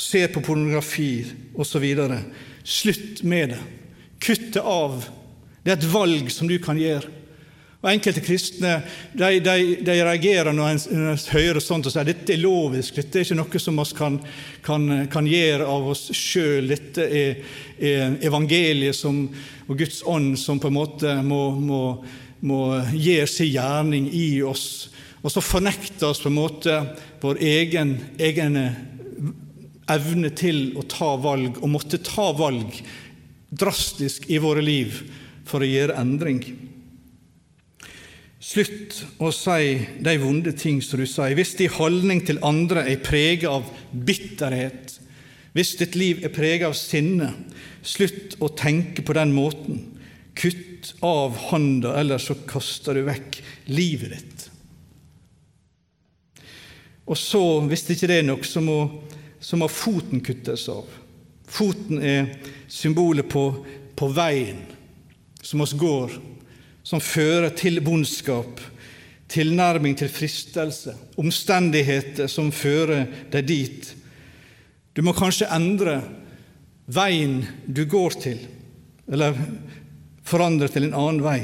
[0.00, 1.26] ser på pornografi
[1.58, 1.86] osv.
[2.64, 3.62] Slutt med det.
[4.20, 5.02] Kutt det av.
[5.64, 7.20] Det er et valg som du kan gjøre.
[7.80, 8.74] Og Enkelte kristne
[9.16, 12.98] de, de, de reagerer når en, når en, hører sånt og sier dette er lovisk,
[12.98, 14.18] dette er ikke noe som vi kan,
[14.66, 16.68] kan, kan, gjøre av oss sjøl.
[16.68, 17.40] Dette er,
[17.80, 19.22] er, evangeliet som,
[19.64, 21.80] og Guds ånd som på en måte må, må,
[22.40, 24.88] må gjøre sin gjerning i oss.
[25.20, 26.78] Og så fornekter oss på en måte
[27.20, 28.56] vår egen, egen
[29.90, 32.78] evne til å ta valg, og måtte ta valg
[33.50, 35.02] drastisk i våre liv
[35.48, 36.42] for å gjøre endring.
[38.40, 41.34] Slutt å si de vonde ting som du sier.
[41.36, 44.96] Hvis din holdning til andre er preget av bitterhet,
[45.52, 47.32] hvis ditt liv er preget av sinne,
[47.82, 49.82] slutt å tenke på den måten.
[50.38, 50.69] Kutt
[51.04, 53.40] av hånda, ellers så kaster du vekk
[53.70, 54.46] livet ditt.
[57.10, 58.78] Og så, hvis det ikke er nok, så må
[59.40, 60.84] så må foten kuttes av.
[61.50, 62.28] Foten er
[62.70, 63.44] symbolet på,
[63.96, 64.60] på veien
[65.42, 66.12] som oss går,
[66.84, 68.60] som fører til bondskap,
[69.30, 73.90] tilnærming til fristelse, omstendigheter som fører deg dit.
[74.92, 76.00] Du må kanskje endre
[76.90, 78.40] veien du går til,
[79.10, 79.38] eller
[80.30, 81.40] forandre til en annen vei.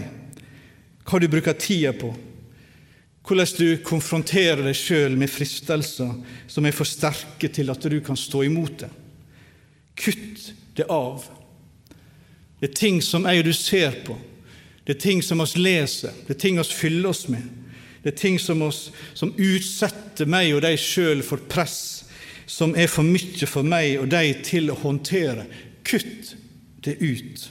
[1.06, 2.12] Hva du bruker tida på.
[3.26, 6.12] Hvordan du konfronterer deg sjøl med fristelser
[6.46, 8.90] som er for sterke til at du kan stå imot det.
[9.98, 11.24] Kutt det av.
[12.60, 14.16] Det er ting som jeg og du ser på.
[14.86, 16.14] Det er ting som vi leser.
[16.26, 17.42] Det er ting vi fyller oss med.
[18.04, 22.04] Det er ting som, oss, som utsetter meg og deg sjøl for press,
[22.46, 25.48] som er for mye for meg og deg til å håndtere.
[25.82, 26.36] Kutt
[26.86, 27.48] det ut,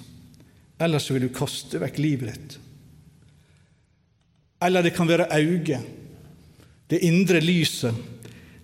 [0.81, 2.57] ellers vil du kaste vekk livet ditt.
[4.65, 5.81] Eller det kan være øyet,
[6.89, 7.95] det indre lyset,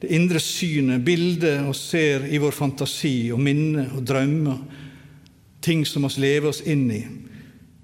[0.02, 4.62] det indre synet, bildet vi ser i vår fantasi og minner og drømmer,
[5.62, 7.02] ting som vi lever oss inn i,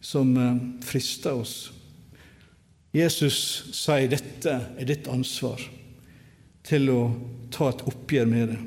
[0.01, 1.55] som eh, frister oss.
[2.95, 3.37] Jesus
[3.75, 5.61] sier dette er ditt ansvar
[6.65, 7.01] til å
[7.53, 8.59] ta et oppgjør med det.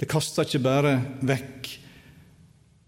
[0.00, 1.74] Det kaster ikke bare vekk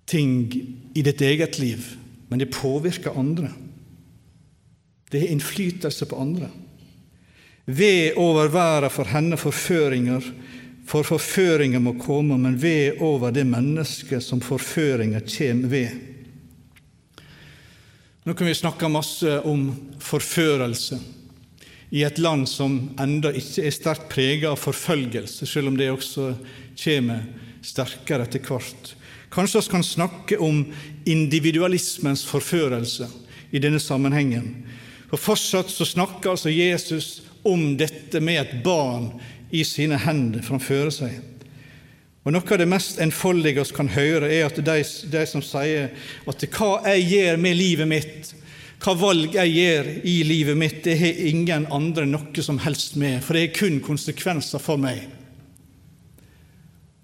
[0.06, 0.52] ting
[0.94, 1.86] i ditt eget liv,
[2.28, 3.50] men det påvirker andre.
[5.10, 6.48] Det har innflytelse på andre.
[7.66, 10.22] Ved over verda for henne forføringer,
[10.86, 15.88] for forføringer må komme, men ved over det mennesket som forføringer kommer ved.
[18.26, 19.68] Nå kan vi snakke masse om
[20.02, 20.98] forførelse
[21.94, 26.32] i et land som enda ikke er sterkt preget av forfølgelse, selv om det også
[26.82, 27.22] kommer
[27.66, 28.94] sterkere etter hvert.
[29.36, 30.62] Kanskje vi kan snakke om
[31.04, 33.08] individualismens forførelse
[33.52, 34.64] i denne sammenhengen.
[35.10, 39.10] For Fortsatt så snakker altså Jesus om dette med et barn
[39.52, 41.18] i sine hender framfor seg.
[42.24, 44.78] Og Noe av det mest enfoldige vi kan høre, er at de,
[45.12, 45.92] de, som sier
[46.26, 48.32] at hva jeg gjør med livet mitt,
[48.82, 53.20] hva valg jeg gjør i livet mitt, det har ingen andre noe som helst med,
[53.20, 55.04] for det er kun konsekvenser for meg.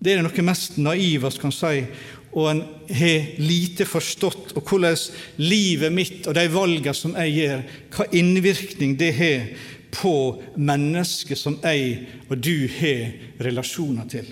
[0.02, 1.84] Det er det noe mest naive vi kan si,
[2.32, 4.96] og en har lite forstått og hvordan
[5.42, 9.50] livet mitt og de valgene som jeg gjør, hva innvirkning det har
[9.92, 10.14] på
[10.56, 13.12] mennesket som jeg og du har
[13.44, 14.30] relasjoner til.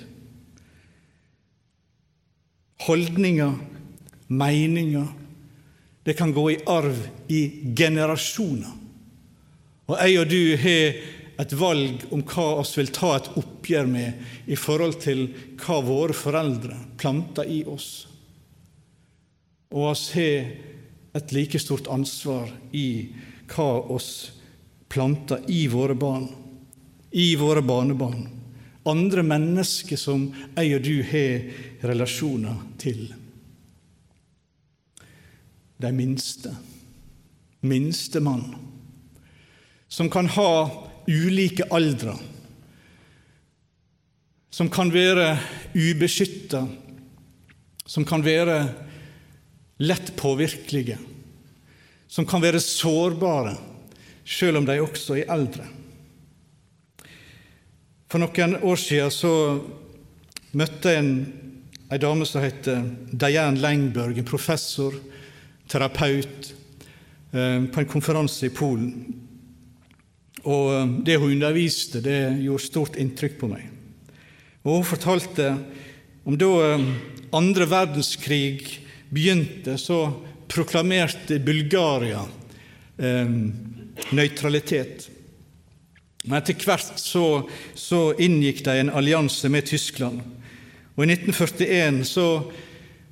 [2.86, 3.52] Holdninger,
[4.32, 5.08] meninger,
[6.06, 6.96] det kan gå i arv
[7.28, 7.42] i
[7.76, 8.76] generasjoner.
[9.90, 11.00] Og jeg og du har
[11.40, 15.22] et valg om hva oss vil ta et oppgjør med i forhold til
[15.62, 17.90] hva våre foreldre planta i oss.
[19.70, 20.50] Og oss har
[21.16, 23.10] et like stort ansvar i
[23.50, 24.10] hva oss
[24.90, 26.28] planter i våre barn,
[27.10, 28.26] i våre barnebarn,
[28.90, 33.06] andre mennesker som jeg og du har relasjoner til.
[35.80, 36.52] De minste,
[37.64, 38.44] minstemann,
[39.88, 40.52] som kan ha
[41.10, 42.14] ulike aldre,
[44.50, 45.34] som kan være
[45.74, 46.62] ubeskytta,
[47.86, 48.60] som kan være
[49.82, 50.98] lett påvirkelige,
[52.06, 53.56] som kan være sårbare,
[54.26, 55.66] selv om de også er eldre.
[58.10, 59.62] For noen år siden
[60.58, 61.12] møtte jeg en,
[61.90, 64.94] en dame som heter Dianne Langberg, en professor,
[65.70, 66.52] terapeut,
[67.30, 69.29] eh, på en konferanse i Polen.
[70.44, 73.68] Og eh, det hun underviste, det gjorde stort inntrykk på meg.
[74.62, 75.54] Og Hun fortalte
[76.24, 76.88] om da eh,
[77.36, 78.80] andre verdenskrig
[79.10, 80.02] begynte, så
[80.50, 82.24] proklamerte Bulgaria
[82.98, 83.32] eh,
[84.10, 85.08] nøytralitet.
[86.24, 87.24] Men etter hvert så,
[87.74, 90.20] så, inngikk de en allianse med Tyskland.
[90.96, 92.26] Og I 1941 så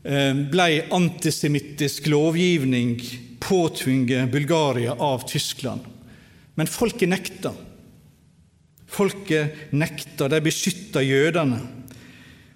[0.04, 2.98] eh, ble antisemittisk lovgivning
[3.40, 5.86] påtvunget Bulgaria av Tyskland.
[6.58, 7.52] Men folket nekta.
[8.88, 10.28] Folket nekta.
[10.30, 11.60] De beskytta jødene.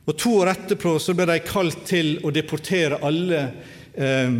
[0.03, 3.45] Og To år etterpå så ble de kalt til å deportere alle
[3.95, 4.35] eh,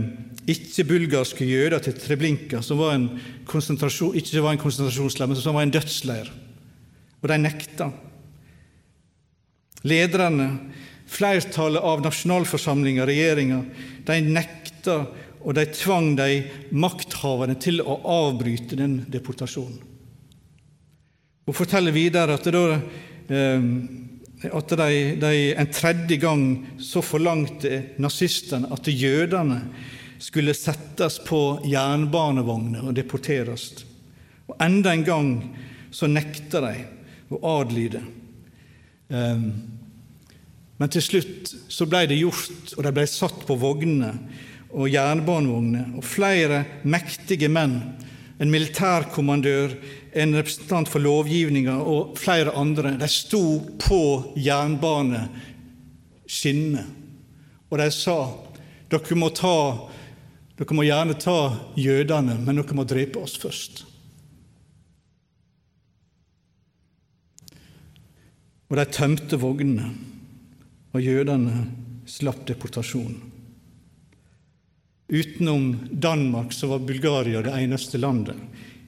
[0.51, 5.75] ikke-bulgarske jøder til Treblinka, som var en ikke var en konsentrasjonsleir, men som var en
[5.75, 6.33] dødsleir.
[7.23, 7.93] Og de nekta.
[9.87, 10.49] Lederne,
[11.07, 13.63] flertallet av nasjonalforsamlinga, regjeringa,
[14.09, 15.05] de nekta
[15.43, 19.81] og de tvang de makthaverne til å avbryte den deportasjonen.
[21.43, 22.77] Hun forteller videre at, da,
[23.27, 23.65] eh,
[24.47, 26.45] at de, de, en tredje gang
[26.79, 29.59] så forlangte nazistene at jødene
[30.23, 33.73] skulle settes på jernbanevogner og deporteres.
[34.47, 35.33] Og Enda en gang
[35.91, 36.77] så nekta de
[37.35, 38.05] å adlyde.
[39.11, 39.47] Eh,
[40.79, 44.15] men til slutt så ble det gjort, og de ble satt på vognene
[44.73, 47.83] og jernbanevogner, og flere mektige menn,
[48.41, 49.75] en militærkommandør,
[50.13, 56.85] en representant for lovgivninga og flere andre, de sto på jernbaneskinnene,
[57.71, 58.17] og de sa
[58.93, 59.89] dere må, ta,
[60.59, 63.85] dere må gjerne ta jødene, men dere må drepe oss først.
[68.73, 69.95] Og de tømte vognene,
[70.93, 71.67] og jødene
[72.09, 73.32] slapp deportasjonen.
[75.13, 78.37] Utenom Danmark så var Bulgaria det eneste landet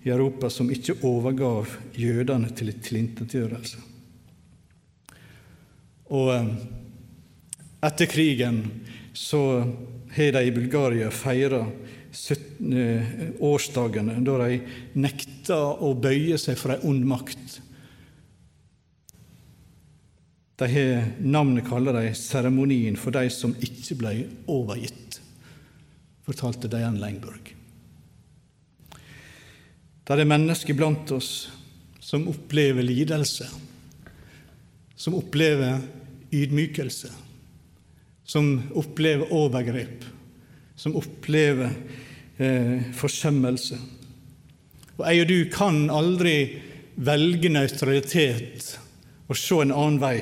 [0.03, 1.69] i Europa som ikke overgav
[2.01, 3.83] jødene til tilintetgjørelse.
[6.17, 6.49] Og eh,
[7.85, 8.63] etter krigen
[9.13, 9.43] så
[10.17, 13.15] har de i Bulgaria feira eh,
[13.45, 14.59] årsdagene da de
[14.97, 17.61] nekta å bøye seg for ei ond makt.
[20.57, 24.19] De har Navnet kaller de seremonien for de som ikke ble
[24.49, 25.04] overgitt
[26.25, 27.53] fortalte Dianne Langberg.
[30.05, 31.49] Det er mennesker blant oss
[32.05, 33.47] som opplever lidelse,
[34.97, 35.81] som opplever
[36.35, 37.11] ydmykelse,
[38.25, 40.05] som opplever overgrep,
[40.77, 41.73] som opplever
[42.37, 43.81] eh, forsømmelse.
[44.99, 46.37] Og jeg og du kan aldri
[46.95, 48.75] velge nøytralitet
[49.25, 50.19] og se en annen vei.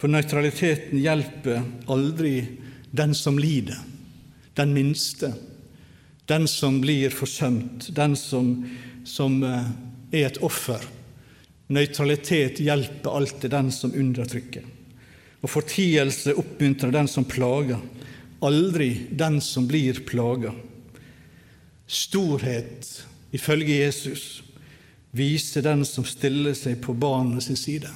[0.00, 2.36] For nøytraliteten hjelper aldri
[2.90, 3.91] den som lider
[4.54, 5.32] den minste,
[6.26, 8.52] den som blir forsømt, den som,
[9.04, 9.70] som eh,
[10.12, 10.82] er et offer.
[11.72, 14.64] Nøytralitet hjelper alltid den som undertrykker.
[15.42, 17.80] Og fortielse oppmuntrer den som plager,
[18.44, 20.52] aldri den som blir plaga.
[21.86, 24.42] Storhet, ifølge Jesus,
[25.12, 27.90] viser den som stiller seg på barnets side.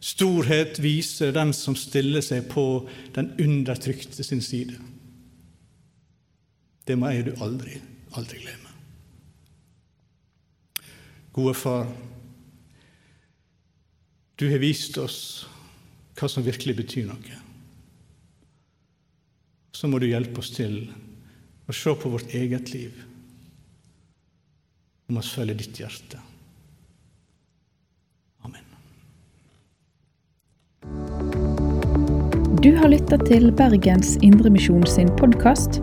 [0.00, 4.76] Storhet viser den som stiller seg på den undertrykte sin side.
[6.86, 7.80] Det må jeg du aldri,
[8.14, 8.70] aldri glemme.
[11.36, 11.88] Gode far,
[14.36, 15.18] du har vist oss
[16.16, 17.40] hva som virkelig betyr noe.
[19.76, 20.86] Så må du hjelpe oss til
[21.68, 23.02] å se på vårt eget liv
[25.10, 26.22] om oss følge ditt hjerte.
[28.46, 28.64] Amen.
[32.62, 35.82] Du har lytta til Bergens Indremisjon sin podkast.